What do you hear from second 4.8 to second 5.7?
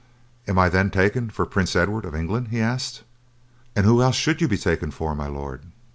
for, my Lord?"